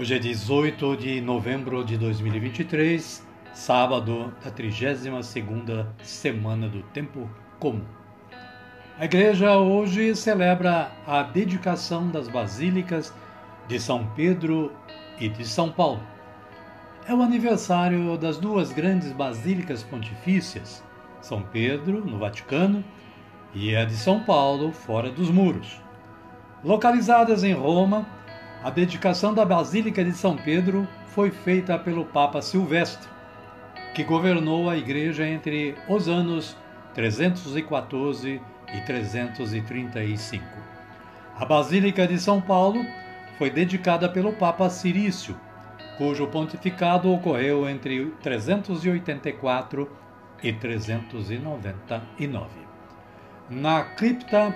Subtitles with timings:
[0.00, 7.84] Hoje é 18 de novembro de 2023, sábado da 32ª semana do tempo comum.
[8.98, 13.12] A igreja hoje celebra a dedicação das basílicas
[13.68, 14.72] de São Pedro
[15.20, 16.00] e de São Paulo.
[17.06, 20.82] É o aniversário das duas grandes basílicas pontifícias,
[21.20, 22.82] São Pedro, no Vaticano,
[23.54, 25.78] e a de São Paulo, fora dos muros.
[26.64, 28.06] Localizadas em Roma,
[28.62, 33.08] a dedicação da Basílica de São Pedro foi feita pelo Papa Silvestre,
[33.94, 36.54] que governou a igreja entre os anos
[36.94, 38.40] 314
[38.72, 40.44] e 335.
[41.36, 42.84] A Basílica de São Paulo
[43.38, 45.34] foi dedicada pelo Papa Cirício,
[45.96, 49.90] cujo pontificado ocorreu entre 384
[50.42, 52.48] e 399.
[53.48, 54.54] Na cripta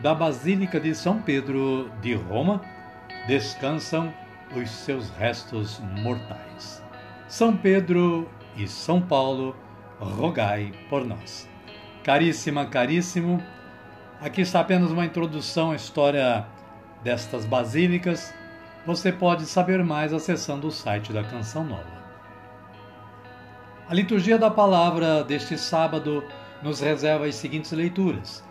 [0.00, 2.62] da Basílica de São Pedro de Roma,
[3.26, 4.12] descansam
[4.54, 6.82] os seus restos mortais.
[7.28, 9.56] São Pedro e São Paulo,
[9.98, 11.48] rogai por nós.
[12.02, 13.42] Caríssima, caríssimo,
[14.20, 16.46] aqui está apenas uma introdução à história
[17.02, 18.34] destas basílicas.
[18.84, 22.02] Você pode saber mais acessando o site da Canção Nova.
[23.88, 26.24] A liturgia da palavra deste sábado
[26.62, 28.44] nos reserva as seguintes leituras.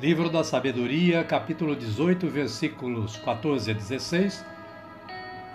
[0.00, 4.44] Livro da Sabedoria, capítulo 18, versículos 14 a 16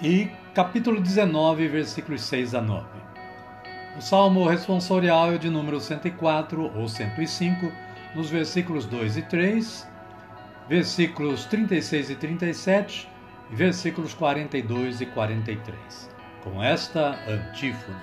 [0.02, 2.86] e capítulo 19, versículos 6 a 9.
[3.98, 7.72] O Salmo responsorial é de número 104 ou 105,
[8.16, 9.88] nos versículos 2 e 3,
[10.70, 13.10] versículos 36 e 37
[13.52, 16.10] e versículos 42 e 43.
[16.44, 18.00] Com esta antífona: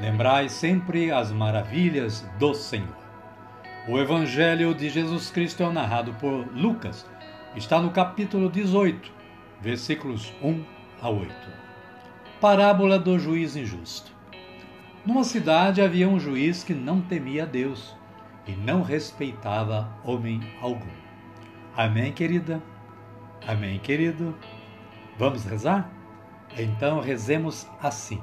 [0.00, 3.09] Lembrai sempre as maravilhas do Senhor.
[3.88, 7.06] O Evangelho de Jesus Cristo é narrado por Lucas.
[7.56, 9.10] Está no capítulo 18,
[9.58, 10.62] versículos 1
[11.00, 11.34] a 8.
[12.38, 14.12] Parábola do juiz injusto.
[15.04, 17.96] Numa cidade havia um juiz que não temia Deus
[18.46, 20.86] e não respeitava homem algum.
[21.74, 22.62] Amém, querida?
[23.48, 24.36] Amém, querido?
[25.18, 25.90] Vamos rezar?
[26.56, 28.22] Então rezemos assim.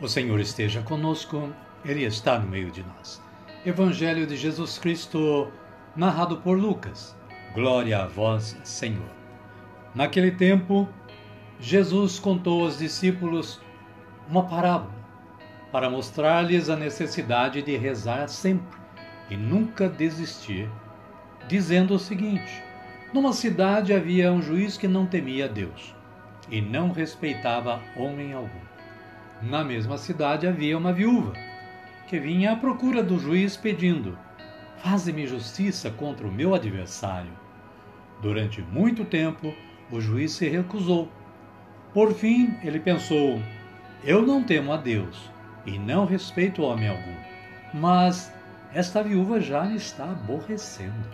[0.00, 1.52] O Senhor esteja conosco,
[1.84, 3.22] Ele está no meio de nós.
[3.66, 5.52] Evangelho de Jesus Cristo,
[5.94, 7.14] narrado por Lucas.
[7.52, 9.10] Glória a vós, Senhor.
[9.94, 10.88] Naquele tempo,
[11.58, 13.60] Jesus contou aos discípulos
[14.26, 14.94] uma parábola
[15.70, 18.80] para mostrar-lhes a necessidade de rezar sempre
[19.28, 20.66] e nunca desistir,
[21.46, 22.62] dizendo o seguinte:
[23.12, 25.94] Numa cidade havia um juiz que não temia Deus
[26.50, 28.69] e não respeitava homem algum.
[29.42, 31.32] Na mesma cidade havia uma viúva
[32.06, 34.18] que vinha à procura do juiz pedindo:
[34.82, 37.32] Faze-me justiça contra o meu adversário.
[38.20, 39.54] Durante muito tempo,
[39.90, 41.08] o juiz se recusou.
[41.94, 43.40] Por fim, ele pensou:
[44.04, 45.30] Eu não temo a Deus
[45.64, 47.16] e não respeito homem algum,
[47.72, 48.32] mas
[48.74, 51.08] esta viúva já me está aborrecendo.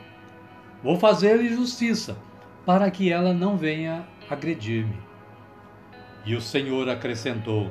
[0.83, 2.17] Vou fazer-lhe justiça,
[2.65, 4.97] para que ela não venha agredir-me.
[6.25, 7.71] E o Senhor acrescentou: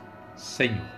[0.41, 0.89] Senhor.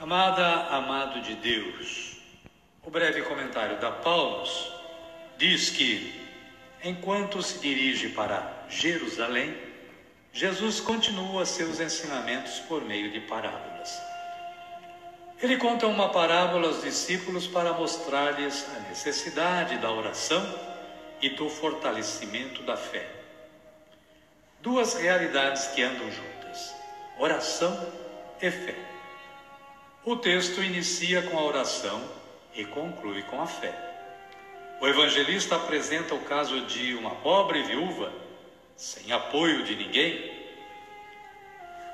[0.00, 2.18] Amada, amado de Deus,
[2.84, 4.72] o breve comentário da Paulus
[5.38, 6.28] diz que,
[6.82, 9.56] enquanto se dirige para Jerusalém,
[10.32, 14.02] Jesus continua seus ensinamentos por meio de parábolas.
[15.40, 20.44] Ele conta uma parábola aos discípulos para mostrar-lhes a necessidade da oração
[21.22, 23.25] e do fortalecimento da fé.
[24.66, 26.74] Duas realidades que andam juntas
[27.20, 27.88] oração
[28.42, 28.74] e fé.
[30.04, 32.02] O texto inicia com a oração
[32.52, 33.72] e conclui com a fé.
[34.80, 38.12] O evangelista apresenta o caso de uma pobre viúva,
[38.74, 40.32] sem apoio de ninguém.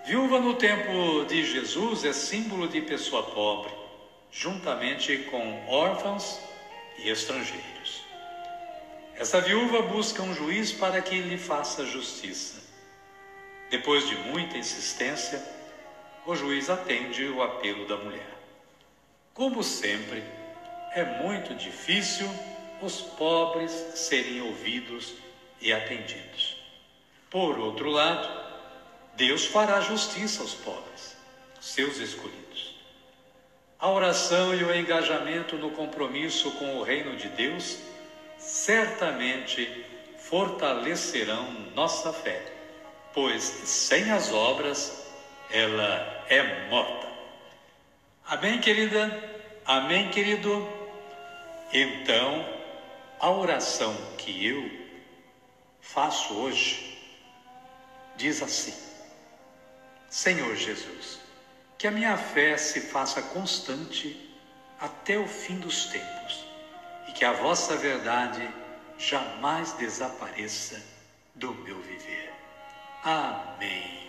[0.06, 3.70] Viúva no tempo de Jesus é símbolo de pessoa pobre,
[4.30, 6.40] juntamente com órfãos
[6.96, 8.11] e estrangeiros.
[9.16, 12.62] Essa viúva busca um juiz para que lhe faça justiça.
[13.70, 15.42] Depois de muita insistência,
[16.26, 18.38] o juiz atende o apelo da mulher.
[19.34, 20.22] Como sempre,
[20.94, 22.28] é muito difícil
[22.80, 25.14] os pobres serem ouvidos
[25.60, 26.56] e atendidos.
[27.30, 28.28] Por outro lado,
[29.14, 31.16] Deus fará justiça aos pobres,
[31.60, 32.74] seus escolhidos.
[33.78, 37.78] A oração e o engajamento no compromisso com o reino de Deus
[38.42, 39.86] certamente
[40.18, 42.52] fortalecerão nossa fé
[43.12, 45.06] pois sem as obras
[45.50, 47.08] ela é morta.
[48.26, 49.30] Amém, querida?
[49.64, 50.66] Amém, querido?
[51.72, 52.46] Então,
[53.20, 54.70] a oração que eu
[55.80, 56.98] faço hoje
[58.16, 58.74] diz assim:
[60.08, 61.20] Senhor Jesus,
[61.76, 64.30] que a minha fé se faça constante
[64.80, 66.51] até o fim dos tempos
[67.08, 68.48] e que a vossa verdade
[68.98, 70.82] jamais desapareça
[71.34, 72.30] do meu viver.
[73.04, 74.02] Amém.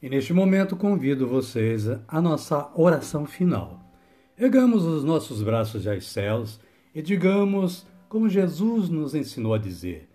[0.00, 3.80] E neste momento convido vocês à nossa oração final.
[4.36, 6.60] Ergamos os nossos braços aos céus
[6.94, 10.08] e digamos, como Jesus nos ensinou a dizer: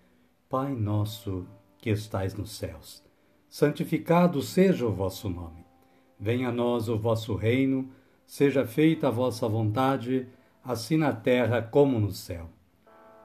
[0.48, 1.46] Pai nosso
[1.78, 3.04] que estais nos céus,
[3.48, 5.64] santificado seja o vosso nome.
[6.18, 7.90] Venha a nós o vosso reino,
[8.26, 10.26] seja feita a vossa vontade,
[10.64, 12.48] assim na terra como no céu.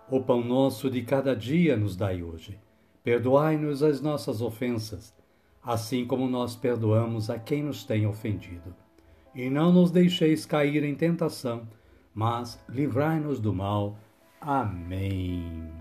[0.10, 2.60] O pão nosso de cada dia nos dai hoje.
[3.04, 5.14] Perdoai-nos as nossas ofensas,
[5.64, 8.76] assim como nós perdoamos a quem nos tem ofendido.
[9.34, 11.68] E não nos deixeis cair em tentação,
[12.14, 13.98] mas livrai-nos do mal.
[14.42, 15.72] Amém.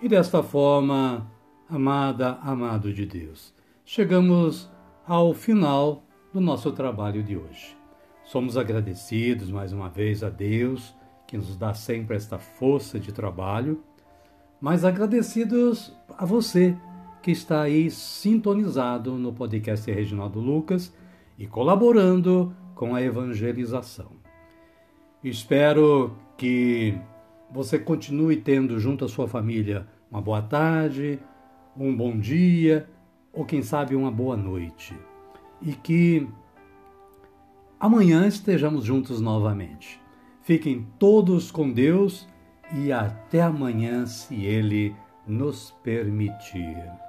[0.00, 1.30] E desta forma,
[1.68, 4.70] amada, amado de Deus, chegamos
[5.06, 6.02] ao final
[6.32, 7.75] do nosso trabalho de hoje.
[8.26, 10.92] Somos agradecidos mais uma vez a Deus
[11.28, 13.84] que nos dá sempre esta força de trabalho,
[14.60, 16.76] mas agradecidos a você
[17.22, 20.92] que está aí sintonizado no podcast Reginaldo Lucas
[21.38, 24.10] e colaborando com a evangelização.
[25.22, 26.98] Espero que
[27.52, 31.20] você continue tendo junto à sua família uma boa tarde,
[31.76, 32.88] um bom dia
[33.32, 34.96] ou quem sabe uma boa noite.
[35.62, 36.28] E que
[37.78, 40.00] amanhã estejamos juntos novamente.
[40.42, 42.28] Fiquem todos com Deus
[42.72, 44.94] e até amanhã, se Ele
[45.26, 47.05] nos permitir.